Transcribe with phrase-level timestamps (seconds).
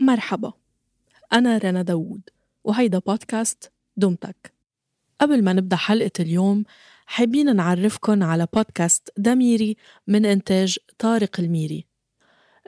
[0.00, 0.52] مرحبا.
[1.32, 2.22] أنا رنا داوود
[2.64, 4.52] وهيدا بودكاست دمتك.
[5.20, 6.64] قبل ما نبدأ حلقة اليوم
[7.06, 11.86] حابين نعرفكن على بودكاست دميري من إنتاج طارق الميري.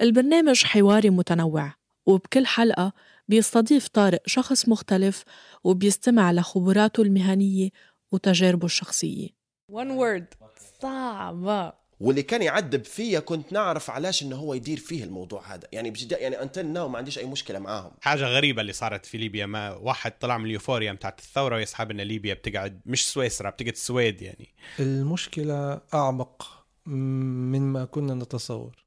[0.00, 1.74] البرنامج حواري متنوع
[2.06, 2.92] وبكل حلقة
[3.28, 5.24] بيستضيف طارق شخص مختلف
[5.64, 7.70] وبيستمع لخبراته المهنية
[8.12, 9.28] وتجاربه الشخصية.
[9.72, 10.48] One word.
[10.82, 11.83] صعبة.
[12.05, 15.69] واللي كان يعذب فيا كنت نعرف علاش إنه هو يدير فيه الموضوع هذا.
[15.72, 17.91] يعني بجد يعني انتل ناو ما عنديش أي مشكلة معاهم.
[18.00, 22.00] حاجة غريبة اللي صارت في ليبيا ما واحد طلع من اليوفوريا بتاعت الثورة ويسحب إن
[22.00, 24.55] ليبيا بتقعد مش سويسرا بتقعد السويد يعني.
[24.80, 28.84] المشكلة أعمق مما كنا نتصور.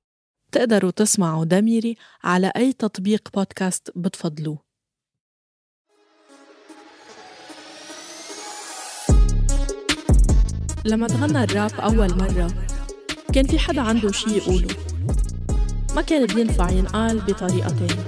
[0.52, 4.68] تقدروا تسمعوا دميري على أي تطبيق بودكاست بتفضلوه.
[10.86, 12.67] لما تغنى الراب أول مرة
[13.38, 14.68] كان في حدا عنده شي يقوله.
[15.96, 18.08] ما كان بينفع ينقال بطريقة تانية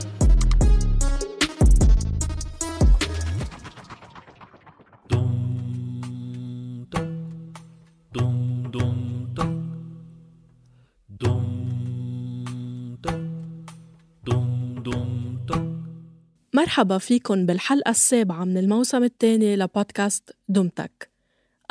[16.54, 21.12] مرحبا فيكن بالحلقة السابعة من الموسم الثاني لبودكاست دمتك.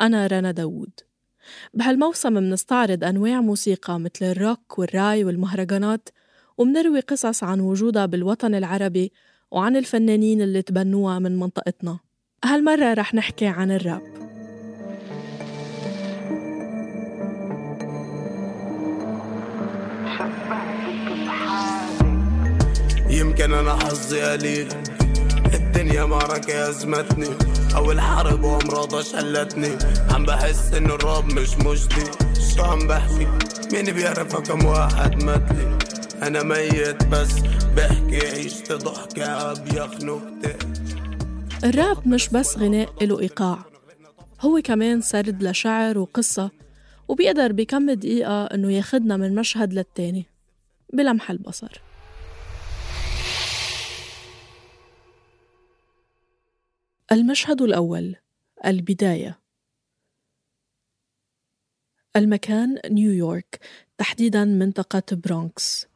[0.01, 1.08] أنا رنا داوود.
[1.73, 6.09] بهالموسم منستعرض أنواع موسيقى مثل الروك والراي والمهرجانات
[6.57, 9.11] ومنروي قصص عن وجودها بالوطن العربي
[9.51, 11.99] وعن الفنانين اللي تبنوها من منطقتنا.
[12.45, 14.01] هالمرة رح نحكي عن الراب.
[23.09, 24.67] يمكن أنا حظي قليل
[25.53, 27.27] الدنيا معركة أزمتني
[27.75, 29.77] أو الحرب وأمراضها شلتني.
[30.11, 32.05] عم بحس إن الراب مش مجدي.
[32.55, 33.27] شو عم بحكي؟
[33.73, 35.77] مين بيعرف كم واحد متلي
[36.21, 37.39] أنا ميت بس
[37.75, 40.55] بحكي عيشت ضحكة أبيخ نكتة.
[41.63, 43.59] الراب مش بس غناء له إيقاع.
[44.41, 46.51] هو كمان سرد لشعر وقصة
[47.07, 50.25] وبيقدر بكم دقيقة إنه ياخدنا من مشهد للتاني.
[50.93, 51.81] بلمح البصر.
[57.11, 58.15] المشهد الأول
[58.65, 59.39] البداية.
[62.15, 63.59] المكان نيويورك
[63.97, 65.87] تحديدا منطقة برونكس.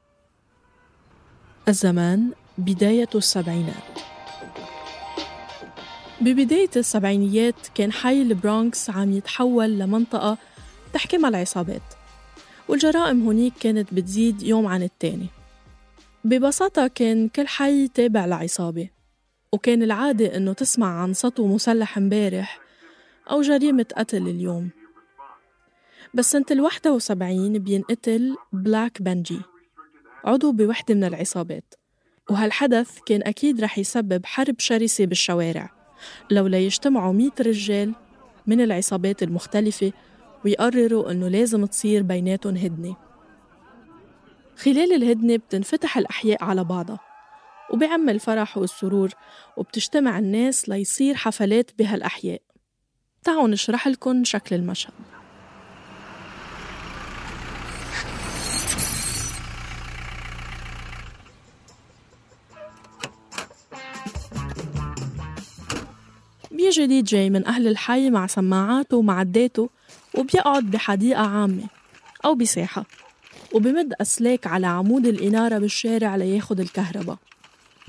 [1.67, 3.99] الزمان بداية السبعينات.
[6.21, 10.37] ببداية السبعينيات كان حي البرونكس عم يتحول لمنطقة
[10.93, 11.93] تحكمها العصابات
[12.67, 15.27] والجرائم هنيك كانت بتزيد يوم عن التاني.
[16.23, 18.92] ببساطة كان كل حي تابع لعصابة.
[19.53, 22.59] وكان العادة إنه تسمع عن سطو مسلح امبارح
[23.31, 24.69] أو جريمة قتل اليوم.
[26.13, 29.41] بس سنة الوحدة وسبعين بينقتل بلاك بنجي
[30.25, 31.73] عضو بوحدة من العصابات.
[32.29, 35.69] وهالحدث كان أكيد رح يسبب حرب شرسة بالشوارع
[36.31, 37.93] لولا يجتمعوا مية رجال
[38.47, 39.91] من العصابات المختلفة
[40.45, 42.95] ويقرروا إنه لازم تصير بيناتهم هدنة.
[44.57, 47.12] خلال الهدنة بتنفتح الأحياء على بعضها.
[47.73, 49.09] وبيعم الفرح والسرور
[49.57, 52.41] وبتجتمع الناس ليصير حفلات بهالأحياء.
[53.23, 54.93] تعالوا نشرح لكم شكل المشهد.
[66.51, 69.69] بيجي دي جي من أهل الحي مع سماعاته ومعداته
[70.17, 71.63] وبيقعد بحديقة عامة
[72.25, 72.85] أو بساحة
[73.53, 77.17] وبمد أسلاك على عمود الإنارة بالشارع لياخد الكهرباء.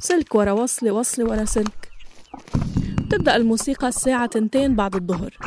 [0.04, 1.90] سلك ورا وصلة وصلة ورا سلك.
[2.98, 5.38] بتبدأ الموسيقى الساعة تنتين بعد الظهر.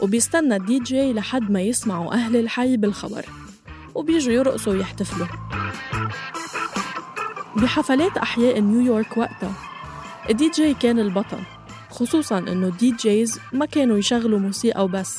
[0.00, 3.26] وبيستنى الدي جي لحد ما يسمعوا أهل الحي بالخبر.
[3.94, 5.26] وبيجوا يرقصوا ويحتفلوا.
[7.56, 9.52] بحفلات أحياء نيويورك وقتها
[10.30, 11.40] الدي جي كان البطل.
[11.90, 15.18] خصوصا إنه ال DJs ما كانوا يشغلوا موسيقى وبس.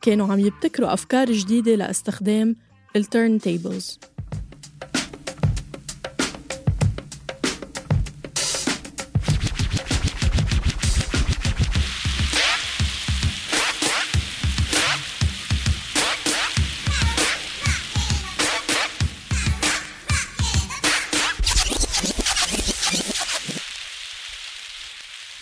[0.00, 2.56] كانوا عم يبتكروا أفكار جديدة لاستخدام
[2.96, 4.00] ال turntables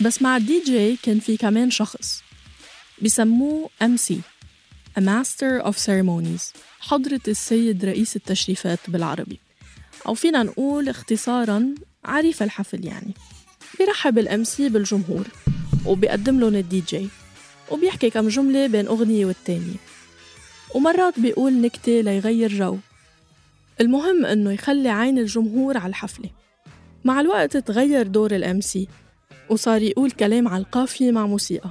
[0.07, 2.23] بس مع الدي جي كان في كمان شخص
[3.01, 4.21] بسموه MC
[4.99, 9.39] A Master of Ceremonies حضرة السيد رئيس التشريفات بالعربي.
[10.07, 11.75] أو فينا نقول اختصاراً
[12.05, 13.13] عريف الحفل يعني.
[13.79, 15.27] بيرحب ال MC بالجمهور
[15.85, 17.07] وبيقدم لهم الدي جي
[17.71, 19.77] وبيحكي كم جملة بين أغنية والتانية.
[20.75, 22.77] ومرات بيقول نكتة ليغير جو.
[23.81, 26.29] المهم إنه يخلي عين الجمهور على الحفلة.
[27.05, 28.87] مع الوقت تغير دور الام سي
[29.49, 31.69] وصار يقول كلام على القافية مع موسيقى.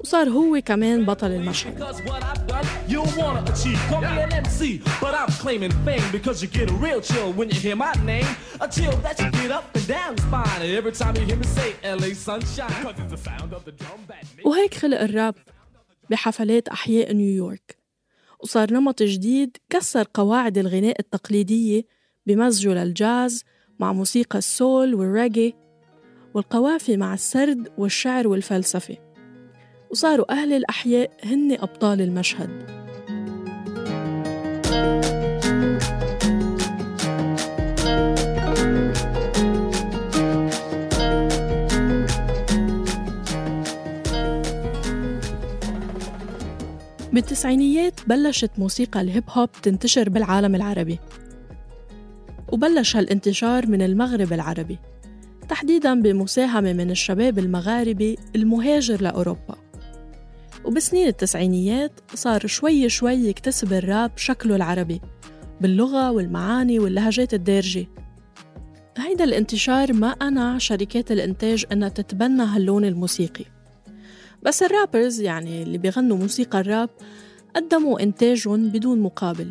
[0.00, 1.82] وصار هو كمان بطل المشهد.
[14.44, 15.34] وهيك خلق الراب
[16.10, 17.78] بحفلات أحياء نيويورك
[18.40, 21.82] وصار نمط جديد كسر قواعد الغناء التقليدية
[22.26, 23.44] بمزجه للجاز
[23.78, 25.54] مع موسيقى السول والريجي.
[26.34, 28.96] والقوافي مع السرد والشعر والفلسفة.
[29.90, 32.78] وصاروا أهل الأحياء هن أبطال المشهد.
[47.12, 50.98] بالتسعينيات بلشت موسيقى الهيب هوب تنتشر بالعالم العربي.
[52.52, 54.78] وبلش هالانتشار من المغرب العربي.
[55.48, 59.56] تحديداً بمساهمة من الشباب المغاربي المهاجر لأوروبا.
[60.64, 65.00] وبسنين التسعينيات صار شوي شوي يكتسب الراب شكله العربي
[65.60, 67.86] باللغة والمعاني واللهجات الدارجة.
[68.98, 73.44] هيدا الانتشار ما أنع شركات الإنتاج أنها تتبنى هاللون الموسيقي.
[74.42, 76.90] بس الرابرز يعني اللي بيغنوا موسيقى الراب
[77.56, 79.50] قدموا إنتاجهم بدون مقابل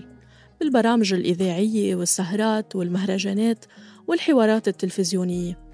[0.59, 3.65] بالبرامج الإذاعية والسهرات والمهرجانات
[4.07, 5.66] والحوارات التلفزيونية.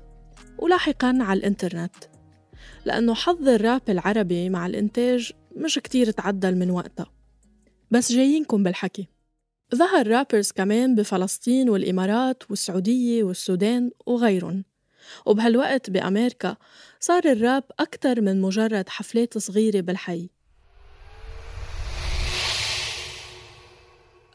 [0.64, 1.96] ولاحقا على الإنترنت.
[2.86, 7.12] لأنه حظ الراب العربي مع الإنتاج مش كتير تعدل من وقتها.
[7.92, 9.08] بس جايينكم بالحكي.
[9.76, 14.64] ظهر رابرز كمان بفلسطين والإمارات والسعودية والسودان وغيرهم.
[15.26, 16.56] وبهالوقت بأمريكا
[17.00, 20.30] صار الراب أكتر من مجرد حفلات صغيرة بالحي.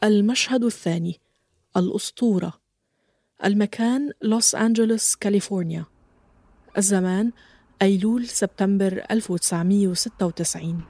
[0.03, 1.19] المشهد الثاني
[1.77, 2.61] الأسطورة.
[3.45, 5.85] المكان لوس أنجلوس كاليفورنيا.
[6.77, 7.31] الزمان
[7.81, 10.81] أيلول سبتمبر 1996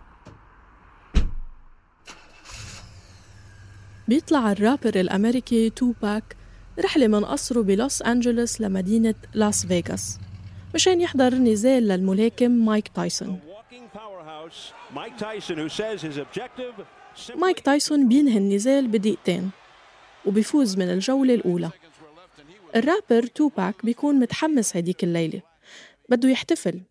[4.07, 6.35] بيطلع الرابر الأمريكي توباك
[6.79, 10.19] رحلة من قصره بلوس أنجلوس لمدينة لاس فيغاس
[10.75, 13.39] مشان يحضر نزال للملاكم مايك تايسون.
[17.35, 19.49] مايك تايسون بينهي النزال بدقيقتين
[20.25, 21.69] وبيفوز من الجولة الأولى.
[22.75, 25.48] الرابر توباك بيكون متحمس هديك الليلة.
[26.09, 26.81] بده يحتفل.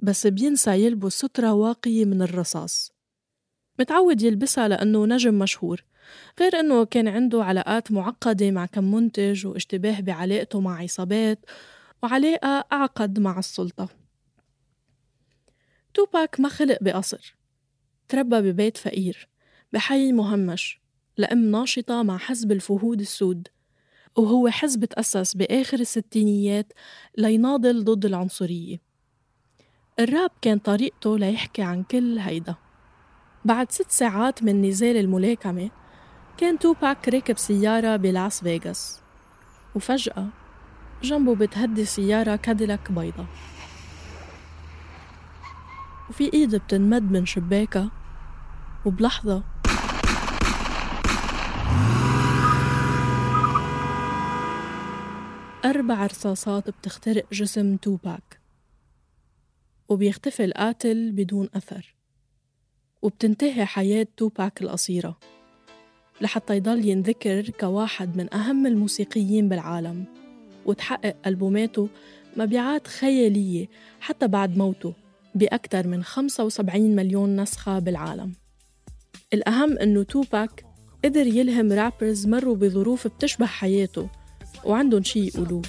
[0.00, 2.92] بس بينسى يلبس سترة واقية من الرصاص.
[3.78, 5.84] متعود يلبسها لأنه نجم مشهور
[6.40, 11.46] غير أنه كان عنده علاقات معقدة مع كم منتج واشتباه بعلاقته مع عصابات
[12.02, 13.88] وعلاقة أعقد مع السلطة.
[15.94, 17.36] توباك ما خلق بقصر
[18.08, 19.28] تربى ببيت فقير
[19.72, 20.80] بحي مهمش
[21.16, 23.48] لأم ناشطة مع حزب الفهود السود.
[24.16, 26.72] وهو حزب تأسس بآخر الستينيات
[27.18, 28.80] ليناضل ضد العنصرية.
[30.00, 32.54] الراب كان طريقته ليحكي عن كل هيدا.
[33.44, 35.70] بعد ست ساعات من نزال الملاكمة
[36.38, 39.00] كان توباك راكب سيارة بلاس فيغاس.
[39.74, 40.28] وفجأة
[41.02, 43.26] جنبه بتهدي سيارة كاديلاك بيضة
[46.10, 47.90] وفي إيد بتنمد من شباكها
[48.86, 49.42] وبلحظة
[55.64, 58.40] أربع رصاصات بتخترق جسم توباك
[59.88, 61.94] وبيختفي القاتل بدون أثر
[63.02, 65.18] وبتنتهي حياة توباك القصيرة
[66.20, 70.04] لحتى يضل ينذكر كواحد من أهم الموسيقيين بالعالم
[70.66, 71.88] وتحقق ألبوماته
[72.36, 73.68] مبيعات خيالية
[74.00, 74.94] حتى بعد موته
[75.34, 78.32] بأكثر من 75 مليون نسخة بالعالم.
[79.34, 80.64] الأهم أنه توباك
[81.04, 84.19] قدر يلهم رابرز مروا بظروف بتشبه حياته
[84.64, 85.62] وعندهم شي يقولوه.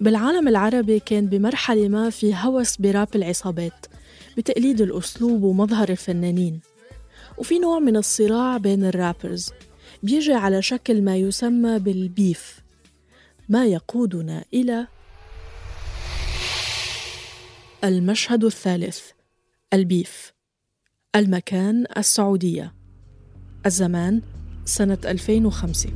[0.00, 3.86] بالعالم العربي كان بمرحلة ما في هوس براب العصابات
[4.36, 6.60] بتقليد الأسلوب ومظهر الفنانين.
[7.38, 9.50] وفي نوع من الصراع بين الرابرز
[10.02, 12.63] بيجي على شكل ما يسمى بالبيف.
[13.48, 14.86] ما يقودنا إلى
[17.84, 19.00] المشهد الثالث
[19.72, 20.32] البيف
[21.16, 22.74] المكان السعودية.
[23.66, 24.22] الزمان
[24.64, 25.88] سنة 2005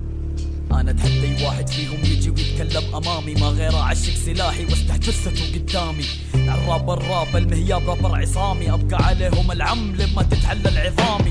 [0.73, 6.05] أنا اتحدى اي واحد فيهم يجي ويتكلم أمامي ما غير أعشق سلاحي واستح جثته قدامي.
[6.35, 11.31] الراب الراب المهياب رابر عصامي أبقى عليهم العم لما تتحلل عظامي.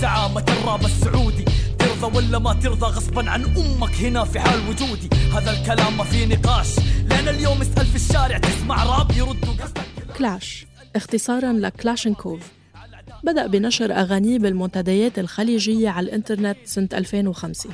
[0.00, 1.44] زعامة الراب السعودي
[2.06, 5.08] ولا ما ترضى؟ غصبا عن أمك هنا في حال وجودي.
[5.34, 6.78] هذا الكلام ما في نقاش.
[7.10, 10.16] لأن اليوم اسأل في الشارع تسمع راب يردوا قصدك.
[10.18, 10.66] كلاش.
[10.96, 12.52] اختصارا لكلاشنكوف
[13.24, 17.70] بدأ بنشر أغانيه بالمنتديات الخليجية على الإنترنت سنة 2005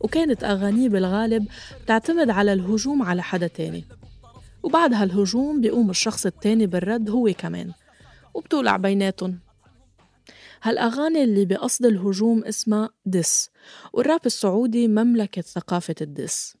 [0.00, 1.46] وكانت أغانيه بالغالب
[1.86, 3.84] تعتمد على الهجوم على حدا تاني.
[4.62, 7.72] وبعد هالهجوم بيقوم الشخص التاني بالرد هو كمان.
[8.34, 9.38] وبتولع بيناتهم.
[10.62, 13.50] هالأغاني اللي بقصد الهجوم اسمها دس
[13.92, 16.56] والراب السعودي مملكة ثقافة الدس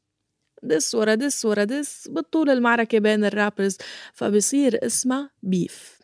[0.62, 3.76] دس ورا دس ورا دس بتطول المعركة بين الرابرز
[4.12, 5.98] فبصير اسمها بيف.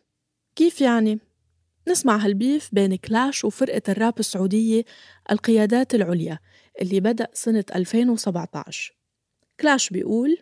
[0.57, 1.19] كيف يعني؟
[1.88, 4.85] نسمع هالبيف بين كلاش وفرقة الراب السعودية
[5.31, 6.38] القيادات العليا
[6.81, 8.97] اللي بدأ سنة 2017
[9.61, 10.38] كلاش بيقول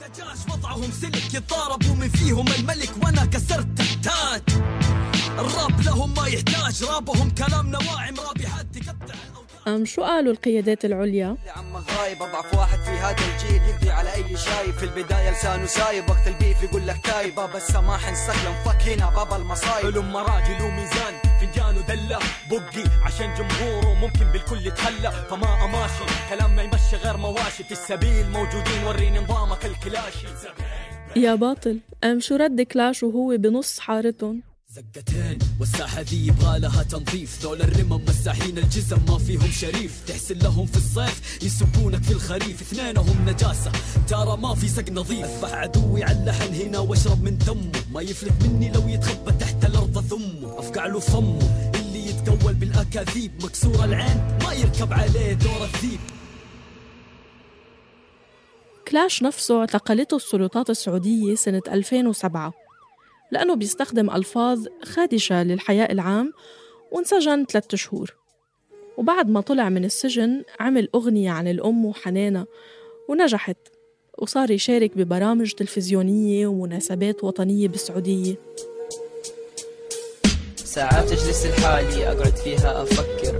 [0.00, 4.42] دجاج وضعهم سلك يتضاربوا من فيهم الملك وأنا كسرت التاج.
[5.38, 9.14] الراب لهم ما يحتاج رابهم كلام نواعم رابحات تقطع
[9.68, 14.36] أم شو قالوا القيادات العليا؟ عم غايب أضعف واحد في هذا الجيل يقضي على أي
[14.36, 14.74] شايب.
[14.74, 17.34] في البداية لسانه سايب وقت البيف يقول لك تايب.
[17.34, 19.86] باب السماح انسكلم فك هنا باب المصايب.
[19.86, 22.18] علم راجل وميزان فنجانه دلة
[22.50, 25.12] بقي عشان جمهوره ممكن بالكل يتخلى.
[25.30, 27.64] فما أماشي كلام ما يمشي غير مواشي.
[27.64, 30.26] في السبيل موجودين وريني نظامك الكلاشي.
[31.16, 37.42] يا باطل أم شو رد كلاش وهو بنص حارتهم؟ زقتين والساحة ذي يبغى لها تنظيف.
[37.42, 40.04] ذول الرمم مساحين الجزم ما فيهم شريف.
[40.06, 42.60] تحسن لهم في الصيف يسبونك في الخريف.
[42.60, 43.72] اثنينهم نجاسة
[44.08, 45.24] ترى ما في سق نظيف.
[45.24, 47.72] أذبح عدوي على اللحن هنا واشرب من دمه.
[47.92, 53.44] ما يفلت مني لو يتخبى تحت الأرض ثمه أفقع له فمه اللي يتقول بالأكاذيب.
[53.44, 56.00] مكسور العين ما يركب عليه دور الذيب.
[58.88, 62.67] كلاش نفسه اعتقلته السلطات السعودية سنة 2007
[63.30, 66.32] لأنه بيستخدم ألفاظ خادشة للحياء العام
[66.92, 68.14] وانسجن ثلاثة شهور.
[68.96, 72.46] وبعد ما طلع من السجن عمل أغنية عن الأم وحنانها
[73.08, 73.56] ونجحت
[74.18, 78.34] وصار يشارك ببرامج تلفزيونية ومناسبات وطنية بالسعودية.
[80.56, 83.36] ساعات اجلس لحالي أقعد فيها أفكر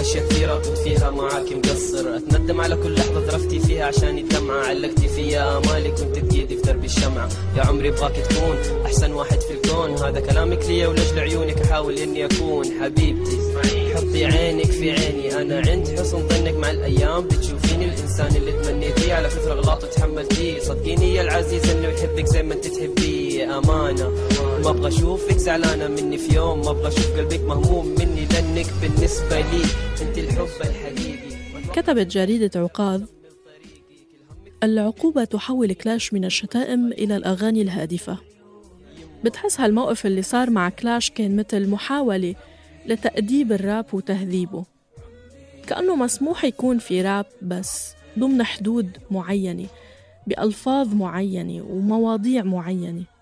[0.00, 2.16] أشياء كثيرة كنت فيها معاك مقصر.
[2.16, 6.84] أتندم على كل لحظة ظرفتي فيها عشان الدمعة علقتي فيا أمالي كنت بايدي في درب
[6.84, 9.90] الشمعة يا عمري ابغاك تكون أحسن واحد في الكون.
[9.98, 13.38] هذا كلامك لي ولأجل عيونك أحاول إني أكون حبيبتي.
[13.94, 15.36] حطي عينك في عيني.
[15.40, 17.28] أنا عند حسن ظنك مع الأيام.
[17.28, 19.14] بتشوفيني الإنسان اللي تمنيتيه.
[19.14, 23.58] على كثر اغلاط وتحملتيه صدقيني يا العزيز إنه يحبك زي ما أنت تحبيه.
[23.58, 24.12] أمانة.
[24.64, 29.40] ما أبغى اشوفك زعلانة مني في يوم ما أبغى أشوف قلبك مهموم مني لأنك بالنسبة
[29.40, 29.62] لي
[30.02, 31.72] أنت الحب الحقيقي.
[31.74, 33.02] كتبت جريدة عقاذ
[34.62, 38.18] العقوبة تحول كلاش من الشتائم إلى الأغاني الهادفة.
[39.24, 42.34] بتحس هالموقف اللي صار مع كلاش كان مثل محاولة
[42.86, 44.64] لتأديب الراب وتهذيبه.
[45.66, 49.66] كأنه مسموح يكون في راب بس ضمن حدود معينة
[50.26, 53.13] بألفاظ معينة ومواضيع معينة.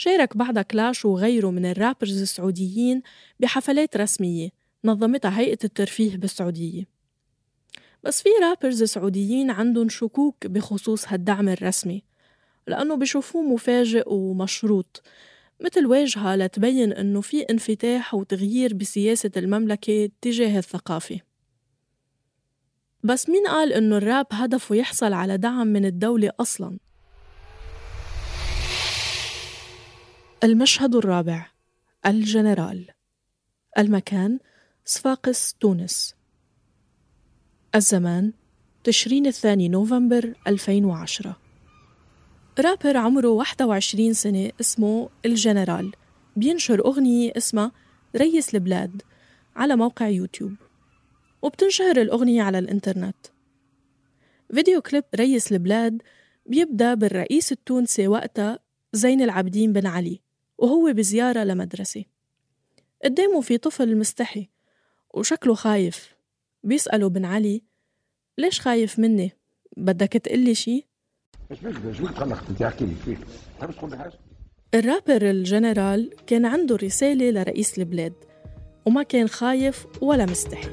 [0.00, 3.02] شارك بعدها كلاش وغيره من الرابرز السعوديين
[3.40, 4.48] بحفلات رسمية
[4.84, 6.84] نظمتها هيئة الترفيه بالسعودية
[8.04, 12.02] بس في رابرز سعوديين عندهم شكوك بخصوص هالدعم الرسمي
[12.66, 15.02] لأنه بشوفوه مفاجئ ومشروط
[15.60, 21.20] مثل واجهة لتبين إنه في انفتاح وتغيير بسياسة المملكة تجاه الثقافة
[23.04, 26.89] بس مين قال إنه الراب هدفه يحصل على دعم من الدولة أصلاً؟
[30.44, 31.46] المشهد الرابع
[32.06, 32.88] الجنرال
[33.78, 34.38] المكان
[34.84, 36.14] صفاقس تونس.
[37.74, 38.32] الزمان
[38.84, 41.36] تشرين الثاني نوفمبر 2010
[42.60, 45.92] رابر عمره 21 سنة اسمه الجنرال.
[46.36, 47.72] بينشر أغنية اسمها
[48.16, 49.02] ريس البلاد
[49.56, 50.54] على موقع يوتيوب.
[51.42, 53.26] وبتنشهر الأغنية على الإنترنت.
[54.54, 56.02] فيديو كليب رئيس البلاد
[56.46, 58.58] بيبدأ بالرئيس التونسي وقتها
[58.92, 60.29] زين العابدين بن علي.
[60.60, 62.04] وهو بزيارة لمدرسة
[63.04, 64.48] قدامه في طفل مستحي
[65.14, 66.14] وشكله خايف
[66.64, 67.62] بيسأله بن علي
[68.38, 69.32] ليش خايف مني؟
[69.76, 70.86] بدك تقلي شي؟
[74.74, 78.12] الرابر الجنرال كان عنده رسالة لرئيس البلاد
[78.86, 80.70] وما كان خايف ولا مستحي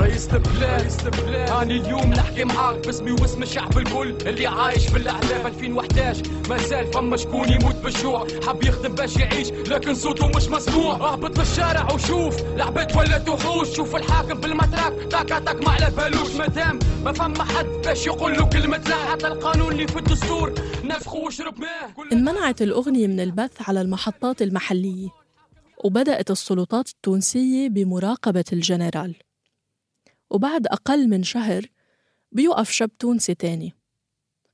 [0.00, 1.50] رئيس البلاد.
[1.50, 7.16] هاني اليوم نحكي معاك باسمي واسم الشعب الكل اللي عايش بالاحلام 2011 ما زال فما
[7.16, 8.26] شكون يموت بالجوع.
[8.46, 10.94] حب يخدم باش يعيش لكن صوته مش مسموع.
[10.94, 16.78] اهبط للشارع وشوف لعبت ولا تحوش شوف الحاكم بالمتراك تاكا تاك ما على بالوش مادام
[17.04, 20.54] ما فما حد باش يقول له كلمة لا حتى القانون اللي في الدستور.
[20.84, 25.08] نفخه واشرب ماه انمنعت الأغنية من البث على المحطات المحلية
[25.84, 29.14] وبدأت السلطات التونسية بمراقبة الجنرال.
[30.34, 31.66] وبعد أقل من شهر
[32.32, 33.72] بيوقف شاب تونسي تاني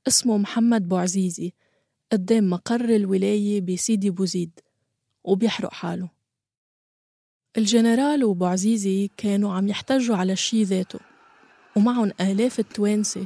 [0.07, 1.53] اسمه محمد بوعزيزي
[2.11, 4.59] قدام مقر الولاية بسيدي بوزيد
[5.23, 6.09] وبيحرق حاله.
[7.57, 10.99] الجنرال وبوعزيزي كانوا عم يحتجوا على الشي ذاته
[11.75, 13.25] ومعهم آلاف التوانسة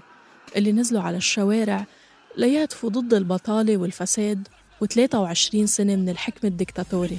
[0.56, 1.86] اللي نزلوا على الشوارع
[2.38, 4.48] ليهتفوا ضد البطالة والفساد
[4.84, 7.18] و23 سنة من الحكم الدكتاتوري.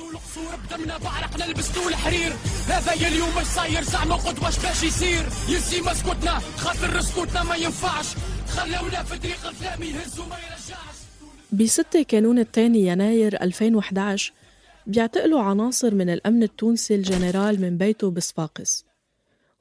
[0.70, 1.44] بدمنا بعرقنا
[1.88, 2.32] الحرير
[2.68, 5.26] هذا اليوم مش صاير زعما قدوة باش يصير
[5.82, 8.06] مسكوتنا خاطر سكوتنا ما ينفعش
[8.48, 9.46] خلونا في طريق
[10.36, 10.96] يرجعش
[11.52, 14.32] ب 6 كانون الثاني يناير 2011
[14.86, 18.84] بيعتقلوا عناصر من الأمن التونسي الجنرال من بيته بصفاقس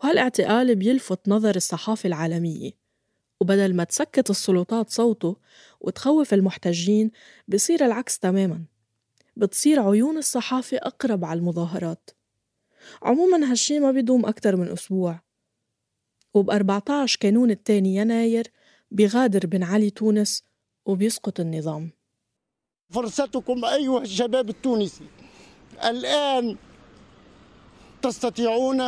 [0.04, 2.85] وهالإعتقال بيلفت نظر الصحافة العالمية.
[3.42, 5.36] وبدل ما تسكت السلطات صوته
[5.82, 7.12] وتخوف المحتجين
[7.48, 8.64] بصير العكس تماما.
[9.36, 12.10] بتصير عيون الصحافة أقرب على المظاهرات.
[13.04, 15.20] عموما هالشي ما بيدوم أكتر من أسبوع.
[16.34, 18.52] وب 14 كانون الثاني يناير
[18.92, 20.44] بيغادر بن علي تونس
[20.86, 21.92] وبيسقط النظام.
[22.90, 25.06] فرصتكم أيها الشباب التونسي.
[25.84, 26.58] الآن
[28.02, 28.82] تستطيعون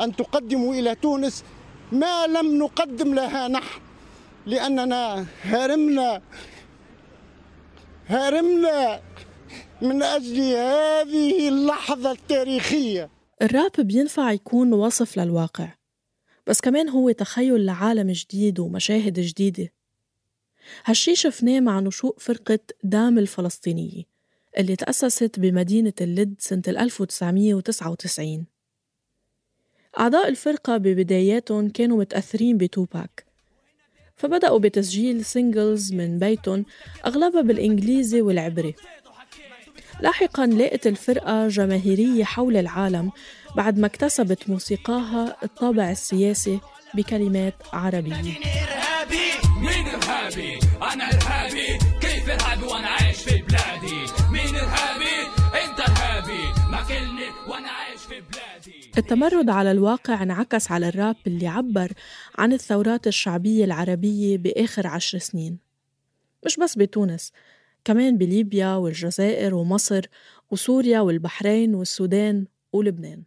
[0.00, 1.44] أن تقدموا إلى تونس
[1.92, 3.80] ما لم نقدم لها نحن
[4.46, 6.22] لأننا هرمنا
[8.06, 9.00] هرمنا
[9.82, 13.10] من أجل هذه اللحظة التاريخية.
[13.42, 15.74] الراب بينفع يكون وصف للواقع
[16.46, 19.72] بس كمان هو تخيل لعالم جديد ومشاهد جديدة.
[20.84, 24.02] هالشي شفناه مع نشوء فرقة دام الفلسطينية
[24.58, 28.46] اللي تأسست بمدينة اللد سنة 1999
[29.98, 33.24] أعضاء الفرقة ببداياتهم كانوا متأثرين بتوباك.
[34.16, 36.64] فبدأوا بتسجيل سينجلز من بيتهم
[37.06, 38.74] أغلبها بالإنجليزي والعبري.
[40.00, 43.10] لاحقا لقت الفرقة جماهيرية حول العالم
[43.56, 46.60] بعد ما اكتسبت موسيقاها الطابع السياسي
[46.94, 48.38] بكلمات عربية.
[58.98, 61.92] التمرد على الواقع انعكس على الراب اللي عبر
[62.38, 65.58] عن الثورات الشعبية العربية بآخر عشر سنين.
[66.46, 67.32] مش بس بتونس
[67.84, 70.04] كمان بليبيا والجزائر ومصر
[70.50, 73.22] وسوريا والبحرين والسودان ولبنان.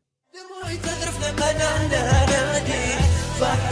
[3.41, 3.70] جرح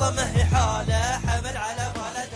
[0.00, 2.28] والله ما هي حالة حمل على باله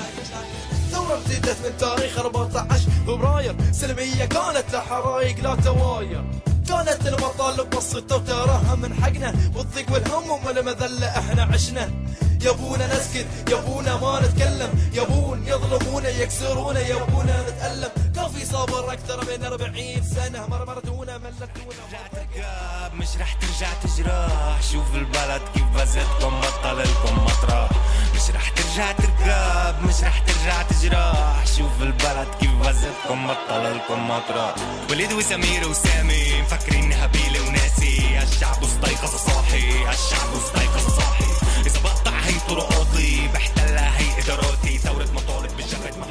[0.91, 6.25] ثورة ابتدت من تاريخ 14 فبراير سلمية كانت لا حرايق لا تواير.
[6.69, 11.91] كانت المطالب بسيطة وتراها من حقنا والضيق والهموم والمذلة إحنا عشنا.
[12.45, 14.91] يبونا نسكت يبونا ما نتكلم.
[14.93, 17.91] يبون يظلمونا يكسرونا يبونا نتألم.
[18.33, 20.47] كان في صبر أكثر من 40 سنة.
[20.47, 24.63] مرمرتونا ملتونا ترقاب مش رح ترجع تجرح.
[24.73, 27.71] شوف البلد كيف بزتكم بطل لكم مطرح
[28.15, 31.47] مش رح ترجع ترقاب مش رح ترجع تجرح.
[31.59, 34.55] شوف البلد كيف بزتكم بطل لكم مطرح
[34.91, 38.23] وليد وسمير وسامي مفكرين هبيلة وناسي.
[38.23, 41.25] الشعب استيقظ صاحي الشعب استيقظ صاحي.
[41.67, 44.79] إذا بقطع هي طرقاتي بحتلها هي إداراتي.
[44.79, 46.07] ثورة مطالب بالجبهة ما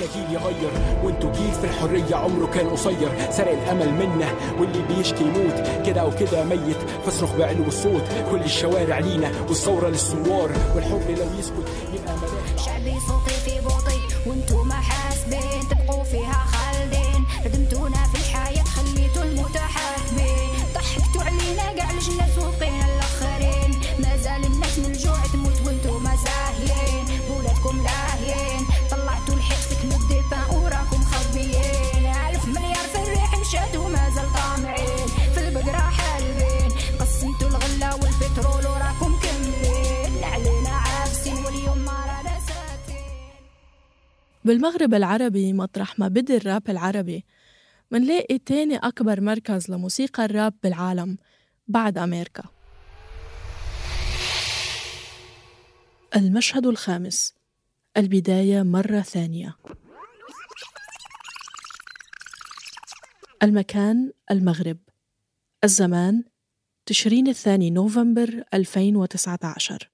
[0.00, 0.70] إحنا جيل يغير.
[1.04, 3.08] وانتو جيل في الحرية عمره كان قصير.
[3.30, 4.28] سرق الأمل منا
[4.60, 5.86] واللي بيشكي يموت.
[5.86, 6.76] كده وكده ميت.
[7.04, 8.02] فاصرخ بعلو الصوت.
[8.30, 11.68] كل الشوارع لينا والثورة للثوار والحب لو يسكت.
[44.50, 47.24] بالمغرب العربي مطرح ما بدي الراب العربي.
[47.90, 51.18] منلاقي تاني أكبر مركز لموسيقى الراب بالعالم
[51.68, 52.42] بعد أمريكا.
[56.16, 57.34] المشهد الخامس.
[57.96, 59.56] البداية مرة ثانية.
[63.42, 64.78] المكان المغرب.
[65.64, 66.24] الزمان
[66.86, 69.90] تشرين الثاني نوفمبر 2019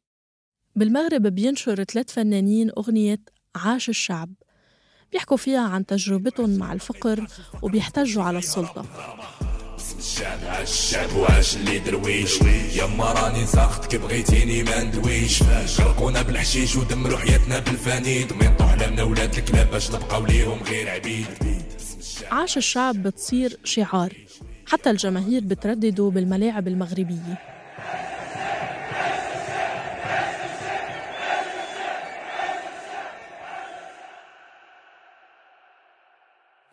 [0.76, 3.20] بالمغرب بينشر ثلاث فنانين أغنية
[3.56, 4.34] عاش الشعب.
[5.12, 7.26] بيحكوا فيها عن تجربتهم مع الفقر
[7.62, 8.84] وبيحتجوا على السلطة.
[9.98, 12.40] الشعب عاش الشعب وعاش اللي درويش
[12.76, 13.46] يما راني
[13.96, 15.42] بغيتيني ما ندويش
[15.78, 17.60] غرقونا بالحشيش ودمروا حياتنا
[19.04, 21.26] ولاد الكلاب باش نبقاو ليهم غير عبيد
[22.30, 24.12] عاش الشعب بتصير شعار.
[24.66, 27.55] حتى الجماهير بتردده بالملاعب المغربية.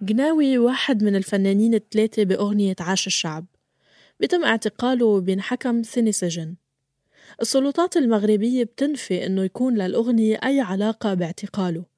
[0.10, 3.46] قناوي واحد من الفنانين الثلاثة بأغنية عاش الشعب
[4.20, 6.56] بيتم اعتقاله وبينحكم سنة سجن.
[7.42, 11.92] السلطات المغربية بتنفي إنه يكون للأغنية أي علاقة باعتقاله.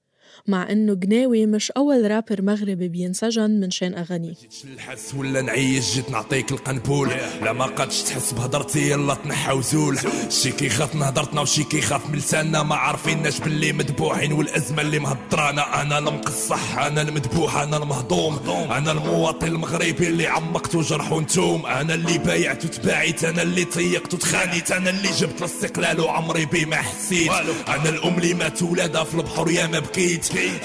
[0.48, 4.34] مع إنه قناوي مش أول رابر مغربي بينسجن من شان أغانيه
[4.76, 7.10] نحس ولا نعيش جيت نعطيك القنبول.
[7.44, 10.00] لا ما قادش تحس بهضرتي يلا تنحى وزول.
[10.30, 12.64] شي كيخاف من هضرتنا وشي كيخاف من لساننا.
[12.64, 18.40] ما عارفيناش باللي مذبوحين والأزمة اللي مهضرانا أنا المقصح أنا المذبوح أنا المهضوم.
[18.72, 21.66] أنا المواطن المغربي اللي عمقت وجرح ونتوم.
[21.66, 24.72] أنا اللي بايعت وتباعيت أنا اللي طيقت وتخانيت.
[24.72, 27.32] أنا اللي جبت الاستقلال وعمري بيه ما حسيت
[27.68, 30.15] أنا الأم اللي مات ولادها في البحر يا ما بكيت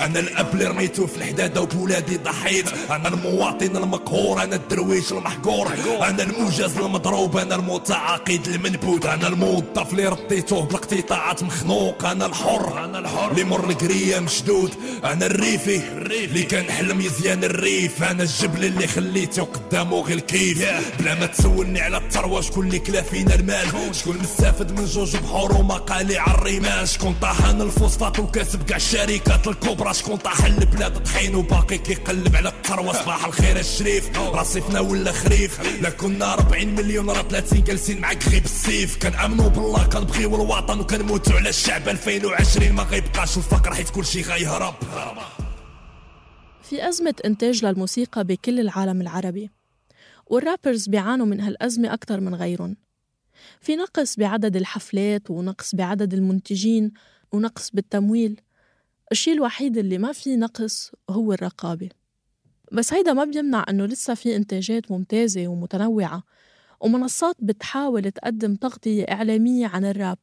[0.01, 2.67] أنا الاب اللي رميته في الحدادة وبولادي ضحيت.
[2.91, 5.69] أنا المواطن المقهور أنا الدرويش المحقور.
[6.03, 12.05] أنا الموجز المضروب أنا المتعاقد المنبوذ أنا الموظف اللي رديته بالاقتطاعات مخنوق.
[12.05, 13.31] أنا الحر أنا الحر.
[13.31, 14.71] اللي مر القريه مشدود.
[15.05, 18.03] أنا الريفي اللي كان حلم يزيان الريف.
[18.03, 20.67] أنا الجبل اللي خليته قدامه غير الكيف.
[20.99, 25.53] بلا ما تسولني على الثروة شكون اللي كلا فينا المال؟ شكون؟ مستافد من جوج بحور
[25.53, 31.79] ومقالي على الرمال شكون طاحن الفوسفات وكاسب كاع الشركات الكبرى شكون طاح البلاد؟ طحين وباقي
[31.79, 34.19] كيقلب على الثروه صباح الخير الشريف.
[34.19, 35.83] رصيفنا ولا خريف.
[35.83, 39.03] لا كنا 40 مليون راه 30 جالسين معاك غير بالسيف.
[39.03, 44.75] كنامنوا بالله كنبغيو الوطن وكنموتوا على الشعب 2020 ما غيبقاش الفقر حيت كلشي غيهرب.
[46.63, 49.51] في أزمة إنتاج للموسيقى بكل العالم العربي
[50.27, 52.77] والرابرز بيعانوا من هالأزمة أكتر من غيرهم.
[53.61, 56.93] في نقص بعدد الحفلات ونقص بعدد المنتجين
[57.33, 58.41] ونقص بالتمويل.
[59.13, 61.89] الشيء الوحيد اللي ما فيه نقص هو الرقابة.
[62.73, 66.23] بس هيدا ما بيمنع إنه لسه في إنتاجات ممتازة ومتنوعة
[66.81, 70.19] ومنصات بتحاول تقدم تغطية إعلامية عن الراب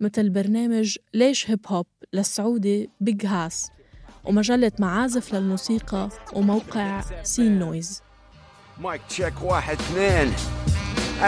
[0.00, 3.70] مثل برنامج ليش هيب هوب للسعودي بيج هاس
[4.24, 8.02] ومجلة معازف للموسيقى وموقع Scene Noise
[8.80, 10.32] mic check واحد اثنين.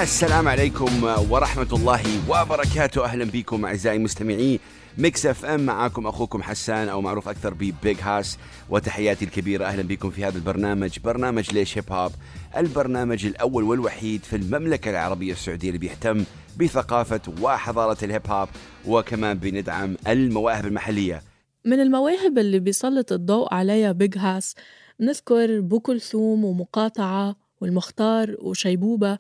[0.03, 3.05] السلام عليكم ورحمة الله وبركاته.
[3.05, 4.59] أهلا بكم أعزائي المستمعين
[4.99, 8.39] Mix FM معاكم أخوكم حسان أو معروف أكثر ببيج هاس
[8.71, 10.99] وتحياتي الكبيرة أهلا بكم في هذا البرنامج.
[10.99, 12.13] برنامج ليش هيب هوب
[12.57, 16.25] البرنامج الأول والوحيد في المملكة العربية السعودية اللي بيهتم
[16.57, 18.49] بثقافة وحضارة الهيب هوب
[18.87, 21.23] وكمان بندعم المواهب المحلية.
[21.65, 24.55] من المواهب اللي بيسلط الضوء عليها بيج هاس
[25.01, 29.19] نذكر بو كلثوم ومقاطعة والمختار وشيبوبة.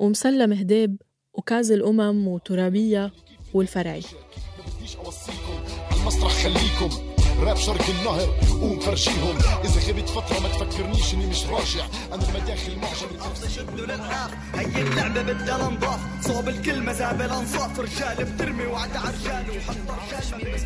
[0.00, 1.02] ومسلم هديب
[1.34, 3.12] وكاز الأم وترابية
[3.54, 4.02] والفرعي.
[5.90, 7.11] على المسرح خليكم.
[7.42, 8.28] راب شرق النهر
[8.60, 9.38] قوم فرشيهم.
[9.64, 11.84] إذا غبت فترة ما تفكرنيش إني مش راجع.
[12.12, 13.48] أنا المداخل معجب.
[13.48, 19.76] شدوا للحاق هي اللعبة بدها انضاف صوب الكلمة زابل انصاف رجال بترمي وعد عرجال وحط
[19.90, 20.62] رجال بس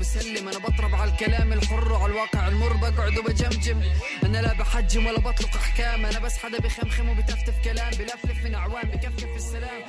[0.00, 2.72] بسلم أنا بطرب على الكلام الحر وعلى الواقع المر.
[2.76, 3.80] بقعد وبجمجم.
[4.24, 6.06] أنا لا بحجم ولا بطلق أحكام.
[6.06, 7.90] أنا بس حدا بخمخم وبتفتف كلام.
[7.90, 9.82] بلفلف من أعوام بكفكف السلام.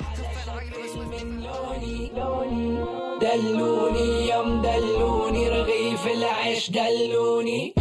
[1.12, 2.12] من لوني
[3.21, 7.73] دلوني يوم دلوني رغيف العيش دلوني.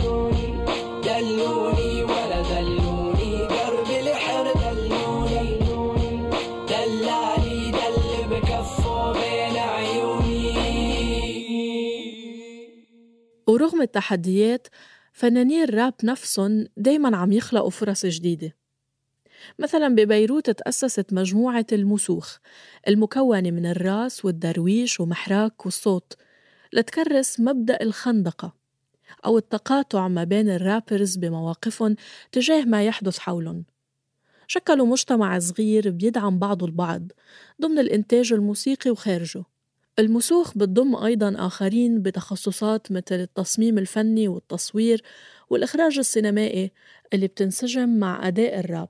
[1.04, 3.32] دلوني ولا دلوني.
[3.48, 5.48] درب الحر دلوني.
[6.68, 7.98] دلالي دل
[8.30, 10.56] بكفه بين عيوني.
[13.46, 14.66] ورغم التحديات
[15.12, 18.56] فنانين الراب نفسهم دايما عم يخلقوا فرص جديدة.
[19.59, 22.37] مثلا ببيروت تأسست مجموعة المسوخ
[22.88, 26.16] المكونة من الراس والدرويش ومحراك والصوت.
[26.72, 28.52] لتكرس مبدأ الخندقة
[29.24, 31.96] أو التقاطع ما بين الرابرز بمواقفهم
[32.33, 33.64] تجاه ما يحدث حولهم.
[34.46, 37.12] شكلوا مجتمع صغير بيدعم بعضه البعض
[37.62, 39.44] ضمن الإنتاج الموسيقي وخارجه.
[39.98, 45.02] المسوخ بتضم أيضا آخرين بتخصصات مثل التصميم الفني والتصوير
[45.50, 46.72] والإخراج السينمائي
[47.12, 48.88] اللي بتنسجم مع أداء الراب.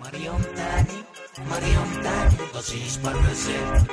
[0.00, 1.02] مريم تاني
[1.38, 3.90] مريم تاني ضجيج تاني.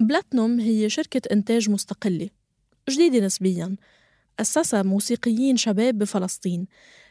[0.00, 2.28] بلاتنوم هي شركة إنتاج مستقلة
[2.90, 3.76] جديدة نسبياً.
[4.40, 6.66] أسسها موسيقيين شباب بفلسطين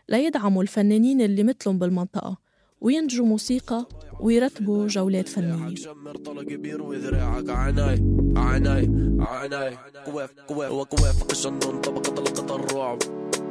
[0.09, 2.37] ليدعموا الفنانين اللي مثلهم بالمنطقة.
[2.81, 3.85] وينتجوا موسيقى
[4.19, 5.73] ويرتبوا جولات فنية.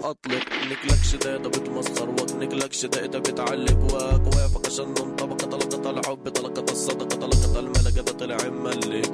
[0.04, 2.08] أطلق نكلك شدادة بتمسخر.
[2.08, 3.78] وقنك لك شدادة بتعلق.
[3.84, 9.10] وقواف الجنون طبقة لقطة الحب طلقة الصدقة طلقة الملك ده طلع ملك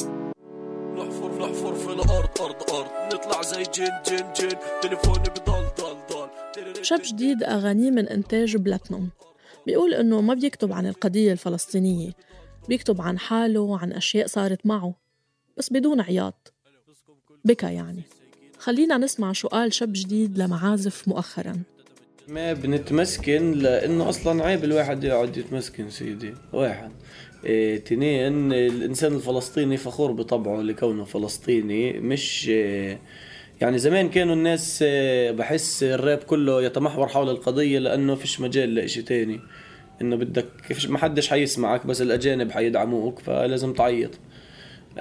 [0.95, 3.15] نحفر نحفر في الأرض أرض أرض.
[3.15, 4.57] نطلع زي جن جن جن.
[4.83, 9.11] تليفوني بضل ضل ضل شاب جديد أغانيه من إنتاج بلاتنوم.
[9.67, 12.11] بيقول إنه ما بيكتب عن القضية الفلسطينية
[12.69, 14.95] بيكتب عن حاله وعن أشياء صارت معه
[15.57, 16.53] بس بدون عياط.
[17.45, 18.03] بكى يعني.
[18.59, 21.63] خلينا نسمع شو قال شاب جديد لمعازف مؤخراً.
[22.29, 26.35] ما بنتمسكن لإنه أصلا عيب الواحد يقعد يتمسكن سيدي.
[26.53, 26.91] واحد.
[27.45, 33.01] إيه تنين الإنسان الفلسطيني فخور بطبعه لكونه فلسطيني مش إيه
[33.61, 39.03] يعني زمان كانوا الناس إيه بحس الراب كله يتمحور حول القضية لأنه فيش مجال لإشي
[39.03, 39.41] تاني.
[40.01, 40.47] إنه بدك
[40.89, 44.11] ما حدش حيسمعك بس الأجانب حيدعموك فلازم تعيط.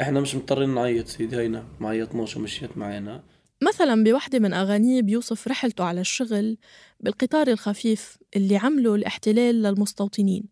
[0.01, 1.63] إحنا مش مضطرين نعيط سيدي هينا.
[1.79, 3.23] ما عيطناش ومشيت معنا
[3.61, 6.57] مثلا بوحدة من أغانيه بيوصف رحلته على الشغل
[6.99, 10.43] بالقطار الخفيف اللي عمله الاحتلال للمستوطنين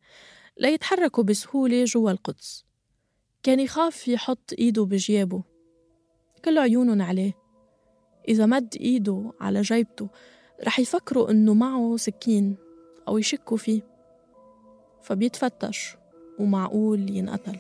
[0.58, 2.66] ليتحركوا بسهولة جوا القدس.
[3.44, 5.44] كان يخاف يحط إيده بجيابه.
[6.46, 7.41] كل عيونهم عليه.
[8.28, 10.08] إذا مد إيده على جيبته
[10.68, 12.56] رح يفكروا إنه معه سكين
[13.08, 13.82] أو يشكوا فيه
[15.02, 16.01] فبيتفتش.
[16.42, 17.58] ومعقول ينقتل.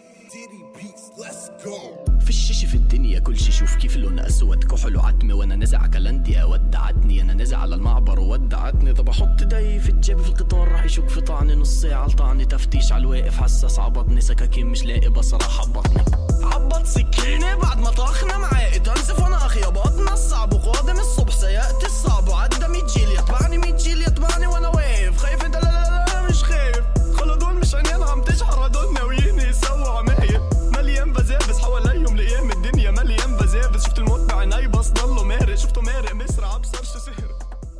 [2.19, 4.63] في شي في الدنيا كل شي شوف كيف لون أسود.
[4.63, 8.19] كحل وعتمة وأنا نزع كلنديا ودعتني أنا نزع على المعبر.
[8.19, 10.67] وودعتني اذا بحط ايدي في الجيب في القطار.
[10.67, 12.07] راح يشك في طعني نص ساعة.
[12.07, 13.37] لطعني تفتيش على الواقف.
[13.37, 16.03] حساس عبطني سكاكين مش لاقي بصراحه حبطني.
[16.43, 17.55] عبط سكينة.
[17.55, 22.27] بعد ما طاخنا معاقي تنزف وأنا أخي بطنا الصعب وقادم الصبح سيأتي الصعب.
[22.27, 23.70] وعدى 100 جيل يتبعني 100 جيل يتبعني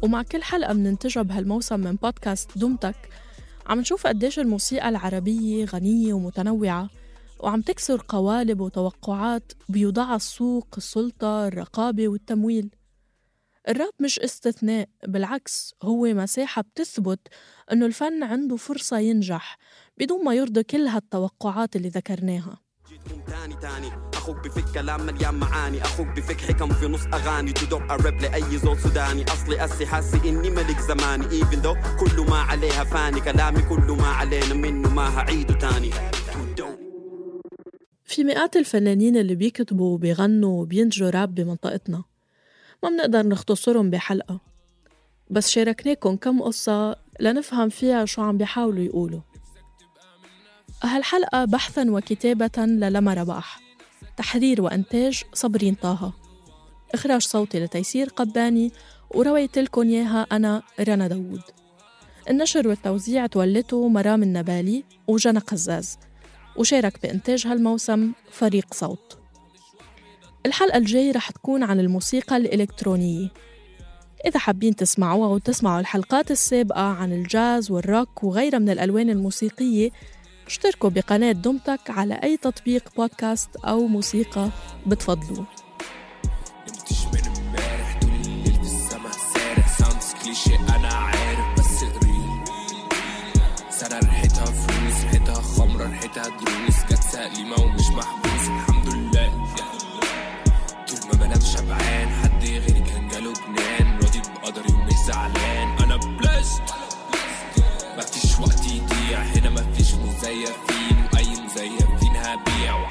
[0.02, 3.10] ومع كل حلقة بننتجها بهالموسم من بودكاست دومتك
[3.66, 6.90] عم نشوف قديش الموسيقى العربية غنية ومتنوعة
[7.40, 12.70] وعم تكسر قوالب وتوقعات بيوضعها السوق السلطة الرقابة والتمويل.
[13.70, 17.20] الراب مش استثناء بالعكس هو مساحة بتثبت
[17.72, 19.58] أنه الفن عنده فرصة ينجح
[19.98, 22.71] بدون ما يرضي كل هالتوقعات اللي ذكرناها.
[23.28, 23.88] تاني تاني.
[24.14, 25.82] أخوك بفك كلام مليان معاني.
[25.82, 27.54] أخوك بفك حكم في نص أغاني.
[27.54, 29.24] تدق الراب لأي زول سوداني.
[29.24, 31.26] أصلي أسي حاسي إني ملك زماني.
[31.32, 33.22] even though كله ما عليها فاني.
[33.22, 34.90] كلامي كله ما علينا منه.
[34.90, 35.92] ما هعيده تاني.
[38.06, 42.04] في مئات الفنانين اللي بيكتبوا وبيغنوا وبينتجوا راب بمنطقتنا.
[42.84, 44.40] ما بنقدر نختصرهم بحلقة.
[45.30, 49.20] بس شاركناكم كم قصة لنفهم فيها شو عم بيحاولوا يقولوا.
[50.84, 53.60] هالحلقة بحثا وكتابة للما رباح
[54.18, 56.14] تحرير وإنتاج صبرين طه.
[56.94, 58.72] إخراج صوتي لتيسير قباني.
[59.16, 61.42] ورويت لكم إياها أنا رنا داوود.
[62.30, 65.98] النشر والتوزيع تولته مرام النبالي وجنى قزاز.
[66.58, 69.18] وشارك بإنتاج هالموسم فريق صوت.
[70.46, 73.28] الحلقة الجاي رح تكون عن الموسيقى الإلكترونية.
[74.26, 79.92] إذا حابين تسمعوها وتسمعوا الحلقات السابقة عن الجاز والروك وغيرها من الألوان الموسيقية
[80.52, 84.50] اشتركوا بقناة دمتك على أي تطبيق بودكاست أو موسيقى
[84.88, 85.46] بتفضلوا
[90.24, 92.44] كليشيه أنا عارف بس قريب
[93.70, 99.46] سنة ريحتها فلوس ريحتها خمرة ريحتها دروس جت سليمة ومش محبوس الحمد لله
[100.88, 106.62] طول ما بنام شبعان حد غيري كان جاله جنان راضي بقدري ومش زعلان أنا بلست
[107.98, 109.71] مفيش وقت يضيع هنا مفيش
[110.22, 112.91] مزيفين واي مزيفين هبيع.